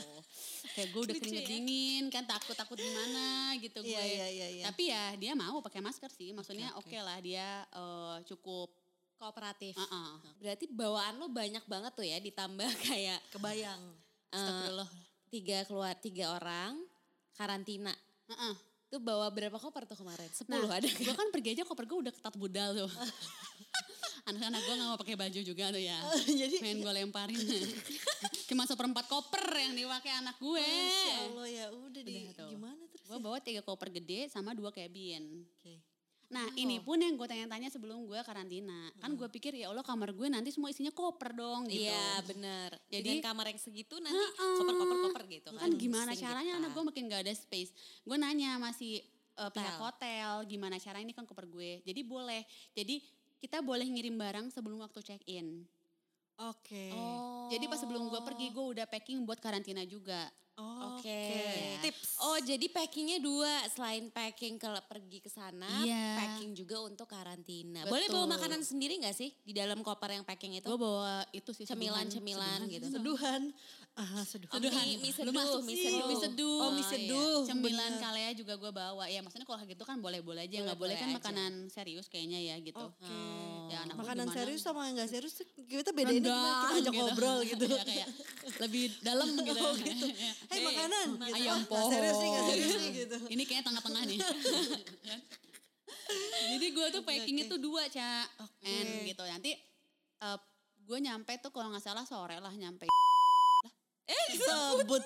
Kayak 0.76 0.88
gue 0.92 1.02
udah 1.08 1.14
Lucu 1.16 1.22
keringet 1.24 1.42
ya. 1.42 1.48
dingin 1.48 2.04
kan 2.12 2.28
takut-takut 2.28 2.76
gimana 2.76 3.56
gitu 3.56 3.80
gue. 3.80 3.88
Iya 3.88 4.04
iya 4.04 4.26
iya. 4.28 4.48
iya. 4.60 4.64
Tapi 4.68 4.92
ya 4.92 5.04
dia 5.16 5.32
mau 5.32 5.64
pakai 5.64 5.80
masker 5.80 6.12
sih. 6.12 6.36
Maksudnya 6.36 6.76
Oke, 6.76 6.92
oke 6.92 6.96
oke. 7.00 7.06
lah 7.08 7.18
dia 7.24 7.64
eh, 7.64 8.16
cukup. 8.28 8.68
Kooperatif. 9.16 9.72
Uh-uh. 9.80 10.20
Berarti 10.36 10.68
bawaan 10.68 11.16
lo 11.16 11.32
banyak 11.32 11.64
banget 11.64 11.92
tuh 11.96 12.04
ya 12.04 12.20
ditambah 12.20 12.68
kayak 12.84 13.16
Kebayang. 13.32 13.80
Astagfirullah. 14.28 14.90
tiga 15.32 15.58
keluar 15.64 15.94
tiga 15.96 16.36
orang 16.36 16.76
karantina. 17.32 17.96
Uh-uh. 18.28 18.52
Tuh 18.92 19.00
bawa 19.00 19.32
berapa 19.32 19.56
koper 19.56 19.88
tuh 19.88 19.96
kemarin? 19.96 20.28
Nah, 20.28 20.36
Sepuluh 20.36 20.68
ada. 20.68 20.84
gue 20.84 21.14
kan 21.16 21.32
pergi 21.32 21.56
aja 21.56 21.64
koper 21.64 21.88
gue 21.88 21.98
udah 22.04 22.12
ketat 22.12 22.36
budal 22.36 22.76
tuh. 22.76 22.92
Anak-anak 24.26 24.60
gue 24.60 24.74
gak 24.74 24.88
mau 24.88 24.98
pakai 24.98 25.14
baju 25.14 25.40
juga 25.40 25.64
tuh 25.70 25.78
ya. 25.78 25.98
Jadi 26.42 26.58
Pengen 26.58 26.82
gue 26.82 26.92
lemparin. 26.92 27.38
Cuma 28.50 28.62
seperempat 28.64 29.06
koper 29.06 29.46
yang 29.52 29.72
dipakai 29.72 30.12
anak 30.12 30.34
gue. 30.36 30.58
Masya 30.60 31.14
Allah 31.24 31.46
ya 31.46 31.66
udah 31.70 32.02
di 32.02 32.14
tuh. 32.32 32.48
gimana 32.48 32.82
terus? 32.88 33.06
Gue 33.06 33.18
bawa 33.18 33.38
tiga 33.38 33.62
koper 33.62 33.88
gede 33.92 34.26
sama 34.26 34.50
dua 34.50 34.70
cabin. 34.70 35.46
Oke. 35.48 35.78
Nah 36.26 36.42
Oh. 36.44 36.58
ini 36.58 36.82
pun 36.82 36.98
yang 36.98 37.14
gue 37.14 37.22
tanya-tanya 37.24 37.70
sebelum 37.70 38.02
gue 38.02 38.18
karantina. 38.20 38.90
Kan 38.98 39.14
gue 39.14 39.28
pikir 39.28 39.54
ya 39.54 39.70
Allah 39.70 39.86
kamar 39.86 40.10
gue 40.10 40.26
nanti 40.26 40.50
semua 40.50 40.68
isinya 40.68 40.90
koper 40.90 41.30
dong 41.32 41.70
gitu. 41.70 41.86
Iya 41.86 42.18
benar. 42.24 42.74
Jadi- 42.84 42.98
Jadi 43.14 43.22
kamar 43.22 43.46
yang 43.46 43.60
segitu 43.60 43.94
nanti 43.96 44.18
koper-koper-koper 44.34 45.22
gitu 45.30 45.48
kan. 45.52 45.60
Kan 45.60 45.72
gimana 45.76 46.10
caranya 46.12 46.52
kita. 46.52 46.60
anak 46.60 46.70
gue 46.72 46.82
makin 46.84 47.02
gak 47.06 47.22
ada 47.22 47.30
space. 47.32 47.70
Gue 48.02 48.16
nanya 48.16 48.58
masih 48.58 49.06
eh, 49.36 49.50
pihak 49.52 49.78
Hotel. 49.78 50.34
hotel 50.34 50.50
gimana 50.50 50.76
caranya 50.76 51.04
ini 51.04 51.14
kan 51.14 51.22
koper 51.22 51.46
gue. 51.46 51.78
Jadi 51.84 52.00
boleh. 52.02 52.42
Jadi 52.72 52.98
kita 53.40 53.60
boleh 53.60 53.86
ngirim 53.86 54.16
barang 54.16 54.46
sebelum 54.50 54.80
waktu 54.80 55.00
check 55.04 55.22
in. 55.28 55.68
Oke. 56.36 56.92
Oh. 56.92 57.48
Jadi 57.48 57.64
pas 57.64 57.80
sebelum 57.80 58.08
gue 58.08 58.20
pergi 58.20 58.52
gue 58.52 58.64
udah 58.76 58.84
packing 58.84 59.24
buat 59.24 59.40
karantina 59.40 59.86
juga. 59.88 60.28
Oh, 60.56 60.96
Oke. 60.96 61.20
Tips. 61.84 62.16
Oh 62.24 62.40
jadi 62.40 62.64
packingnya 62.72 63.20
dua 63.20 63.60
selain 63.68 64.08
packing 64.08 64.56
kalau 64.56 64.80
pergi 64.88 65.20
ke 65.20 65.28
sana, 65.28 65.68
Iya. 65.84 66.16
packing 66.16 66.56
juga 66.56 66.80
untuk 66.80 67.04
karantina. 67.04 67.84
Boleh 67.84 68.08
Betul. 68.08 68.24
bawa 68.24 68.40
makanan 68.40 68.64
sendiri 68.64 68.96
nggak 68.96 69.12
sih 69.12 69.36
di 69.44 69.52
dalam 69.52 69.84
koper 69.84 70.16
yang 70.16 70.24
packing 70.24 70.56
itu? 70.56 70.64
Gue 70.64 70.80
bawa 70.80 71.28
itu 71.36 71.52
sih 71.52 71.68
Cemilan-cemilan 71.68 72.72
gitu. 72.72 72.88
Seduhan. 72.88 73.52
Ah, 74.00 74.24
seduhan. 74.24 74.56
Oh, 74.56 74.60
mie, 74.60 74.96
mie 74.96 75.12
seduh, 75.12 75.32
masuk 75.32 75.60
mie 75.60 75.76
seduh. 75.76 76.08
Mie 76.08 76.20
seduh. 76.24 76.60
Oh, 76.64 76.70
mie 76.72 76.80
Oh, 76.80 76.88
iya. 76.88 76.92
seduh. 77.04 77.38
Cemilan 77.48 77.92
bener. 77.92 78.00
kalea 78.00 78.30
juga 78.32 78.54
gue 78.56 78.72
bawa. 78.72 79.04
Ya 79.12 79.20
maksudnya 79.20 79.44
kalau 79.44 79.60
gitu 79.60 79.84
kan 79.84 80.00
boleh-boleh 80.00 80.48
aja. 80.48 80.56
Boleh-boleh 80.56 80.64
nggak 80.72 80.80
boleh 80.80 80.96
kan 80.96 81.08
aja. 81.12 81.16
makanan 81.20 81.52
serius 81.68 82.08
kayaknya 82.08 82.40
ya 82.40 82.56
gitu. 82.64 82.80
Oke. 82.80 83.04
Oh. 83.04 83.55
Ya, 83.66 83.78
anak 83.82 83.94
Makanan 83.98 84.26
gimana? 84.30 84.36
serius 84.38 84.60
sama 84.62 84.80
yang 84.86 84.94
enggak 84.94 85.10
serius 85.10 85.34
kita 85.66 85.90
bedain 85.90 86.22
gimana 86.22 86.50
kita 86.62 86.74
ajak 86.78 86.92
ngobrol 86.94 87.38
gitu. 87.42 87.66
Ya, 87.76 87.82
kayak 87.82 88.08
lebih 88.62 88.84
dalam 89.02 89.28
gitu. 89.34 89.58
Oh, 89.66 89.74
gitu. 89.74 90.06
Hei 90.50 90.60
makanan 90.62 91.06
gitu. 91.18 91.34
Ayam 91.34 91.58
Oh, 91.58 91.62
nggak 91.66 91.84
serius 91.90 92.16
nih, 92.16 92.28
nggak 92.30 92.44
pohon. 92.46 92.54
serius 92.54 92.74
nih 92.78 92.90
gitu. 92.94 93.16
Ini 93.26 93.42
kayaknya 93.42 93.64
tengah-tengah 93.66 94.02
nih. 94.06 94.18
Jadi 96.46 96.66
gue 96.70 96.86
tuh 96.94 97.02
packing 97.02 97.38
oke. 97.42 97.44
itu 97.50 97.56
dua, 97.58 97.82
Cak. 97.90 98.26
Oke. 98.46 98.62
And 98.64 98.90
gitu. 99.04 99.22
Nanti 99.26 99.50
gue 100.86 100.98
nyampe 101.02 101.32
tuh 101.42 101.50
kalau 101.50 101.68
nggak 101.74 101.82
salah 101.82 102.06
sore 102.06 102.38
lah 102.38 102.54
nyampe. 102.54 102.86
Sebut. 104.30 105.02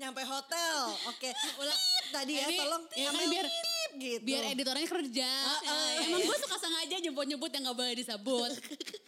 Nyampe 0.00 0.22
hotel. 0.24 0.76
Oke. 1.12 1.28
Ulang. 1.60 1.80
Tadi 2.12 2.32
ya 2.36 2.44
Ini, 2.44 2.56
tolong 2.60 2.82
ya 2.92 3.08
kan 3.08 3.24
biar 3.24 3.46
gitu. 3.94 4.22
biar 4.22 4.42
editornya 4.50 4.86
kerja. 4.86 5.30
ah, 5.62 5.88
Emang 6.00 6.20
gue 6.20 6.36
suka 6.38 6.56
sengaja 6.56 6.96
nyebut-nyebut 6.98 7.48
yang 7.48 7.62
gak 7.64 7.76
boleh 7.76 7.94
disebut. 7.94 8.50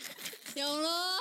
ya 0.58 0.64
Allah. 0.66 1.16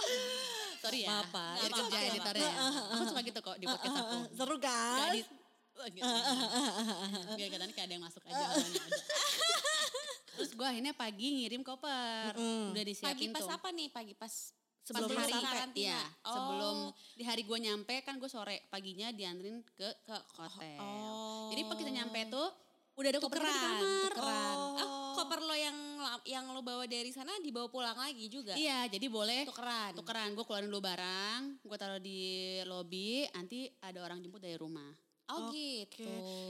Sorry 0.79 0.99
ya. 1.01 1.07
Apa-apa. 1.13 1.45
Biar 1.53 1.63
Nggak 1.63 1.77
kerja 1.79 1.95
apa-apa. 1.95 2.09
editornya. 2.09 2.49
Aku 2.89 3.03
suka 3.05 3.21
gitu 3.21 3.39
kok 3.39 3.57
di 3.57 3.65
podcast 3.65 3.95
aku. 3.95 4.17
Seru 4.33 4.55
Gak 4.55 4.63
kan? 4.63 5.11
di, 5.11 5.21
Oh, 5.73 5.87
gitu. 5.87 6.05
Biar 7.33 7.49
katanya 7.49 7.73
kayak 7.73 7.87
ada 7.87 7.93
yang 7.93 8.03
masuk 8.03 8.21
aja. 8.23 8.45
ada. 8.45 8.61
Terus 10.33 10.51
gue 10.51 10.67
akhirnya 10.67 10.93
pagi 10.93 11.27
ngirim 11.35 11.61
koper. 11.61 12.33
Udah 12.33 12.73
Pagi 12.73 12.87
disiapin 12.87 13.29
pas 13.31 13.41
tuh. 13.41 13.49
apa 13.49 13.67
nih? 13.69 13.89
Pagi 13.89 14.13
pas 14.13 14.33
Sebelum 14.83 15.07
Pas 15.07 15.23
hari 15.23 15.31
karantina. 15.33 15.95
Iya, 15.95 16.01
Oh. 16.21 16.33
sebelum 16.35 16.75
di 17.15 17.23
hari 17.23 17.41
gue 17.41 17.55
nyampe 17.57 17.95
kan 18.03 18.19
gue 18.19 18.27
sore 18.27 18.67
paginya 18.67 19.09
dianterin 19.09 19.63
ke 19.71 19.87
ke 20.03 20.15
hotel. 20.35 20.75
Oh. 20.77 21.47
Jadi 21.49 21.61
pas 21.63 21.75
kita 21.75 21.87
nyampe 21.89 22.19
tuh 22.27 22.47
udah 22.93 23.09
ada 23.09 23.19
koper 23.19 23.35
kita 23.35 23.43
di 23.43 23.51
tukeran, 23.51 23.73
kamar. 23.75 24.11
tukeran. 24.11 24.55
Oh. 24.55 24.77
Ah, 24.77 24.87
koper 25.15 25.39
lo 25.41 25.55
yang 25.55 25.77
yang 26.23 26.45
lo 26.47 26.61
bawa 26.61 26.85
dari 26.85 27.09
sana 27.09 27.33
dibawa 27.39 27.67
pulang 27.67 27.97
lagi 27.97 28.27
juga. 28.27 28.53
Iya, 28.53 28.85
jadi 28.87 29.07
boleh 29.07 29.43
Tukeran. 29.43 29.91
tukeran. 29.93 30.29
Gue 30.31 30.43
keluarin 30.43 30.67
dulu 30.67 30.79
barang, 30.79 31.41
gue 31.59 31.77
taruh 31.77 31.97
di 31.97 32.21
lobi, 32.63 33.25
nanti 33.29 33.65
ada 33.79 33.99
orang 33.99 34.19
jemput 34.19 34.39
dari 34.39 34.55
rumah. 34.55 34.87
Oh 35.25 35.49
Oke. 35.49 35.87
gitu. 35.89 36.05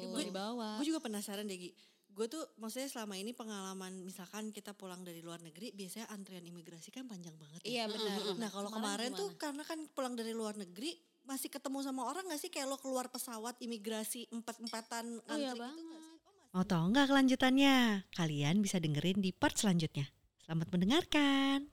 Boleh 0.09 0.27
dibawa. 0.27 0.77
Gue 0.77 0.85
juga 0.85 1.00
penasaran 1.00 1.45
deh 1.45 1.55
Gi. 1.55 1.71
Gue 2.09 2.29
tuh 2.29 2.45
maksudnya 2.57 2.85
selama 2.85 3.17
ini 3.17 3.33
pengalaman 3.33 4.03
misalkan 4.03 4.50
kita 4.50 4.73
pulang 4.73 5.01
dari 5.01 5.21
luar 5.21 5.41
negeri 5.41 5.73
biasanya 5.73 6.09
antrian 6.09 6.43
imigrasi 6.43 6.89
kan 6.89 7.05
panjang 7.05 7.33
banget 7.33 7.62
ya. 7.63 7.69
Iya 7.69 7.83
benar. 7.89 8.17
Nah 8.41 8.50
kalau 8.50 8.69
kemarin 8.69 9.13
tuh 9.13 9.33
karena 9.33 9.63
kan 9.63 9.81
pulang 9.89 10.13
dari 10.13 10.29
luar 10.29 10.53
negeri 10.53 10.93
masih 11.23 11.47
ketemu 11.47 11.79
sama 11.81 12.03
orang 12.03 12.27
gak 12.27 12.38
sih 12.38 12.51
kayak 12.51 12.67
lo 12.67 12.77
keluar 12.77 13.07
pesawat 13.07 13.55
imigrasi 13.57 14.27
empat-empatan 14.29 15.23
Oh 15.23 15.33
iya 15.33 15.53
antri 15.53 15.55
gitu 15.55 15.63
banget. 15.63 15.85
nggak 15.88 16.01
sih? 16.03 16.12
Mau 16.53 16.62
tahu 16.62 16.93
nggak 16.93 17.10
kelanjutannya? 17.10 18.05
Kalian 18.13 18.62
bisa 18.62 18.77
dengerin 18.77 19.25
di 19.25 19.33
part 19.33 19.57
selanjutnya. 19.57 20.05
Selamat 20.38 20.69
mendengarkan. 20.69 21.72